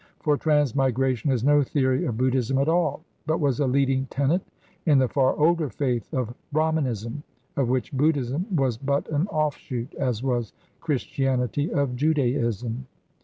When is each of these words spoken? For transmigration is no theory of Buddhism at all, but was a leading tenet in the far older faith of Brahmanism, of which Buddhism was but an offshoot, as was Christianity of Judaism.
For 0.21 0.35
transmigration 0.35 1.29
is 1.31 1.43
no 1.43 1.61
theory 1.61 2.05
of 2.05 2.17
Buddhism 2.17 2.57
at 2.57 2.67
all, 2.67 3.03
but 3.27 3.39
was 3.39 3.59
a 3.59 3.67
leading 3.67 4.07
tenet 4.07 4.41
in 4.87 4.97
the 4.97 5.07
far 5.07 5.35
older 5.35 5.69
faith 5.69 6.11
of 6.11 6.33
Brahmanism, 6.51 7.21
of 7.55 7.69
which 7.69 7.93
Buddhism 7.93 8.47
was 8.51 8.77
but 8.79 9.07
an 9.09 9.27
offshoot, 9.27 9.93
as 9.93 10.23
was 10.23 10.53
Christianity 10.79 11.71
of 11.71 11.95
Judaism. 11.95 12.87